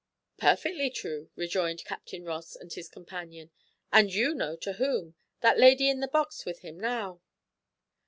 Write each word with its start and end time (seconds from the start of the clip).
"Perfectly 0.39 0.89
true," 0.89 1.29
rejoined 1.35 1.85
Captain 1.85 2.25
Ross 2.25 2.55
and 2.55 2.73
his 2.73 2.89
companion, 2.89 3.51
"and 3.93 4.11
you 4.11 4.33
know 4.33 4.55
to 4.55 4.73
whom 4.73 5.13
that 5.41 5.59
lady 5.59 5.91
in 5.91 5.99
the 5.99 6.07
box 6.07 6.43
with 6.43 6.61
him 6.61 6.79
now." 6.79 7.21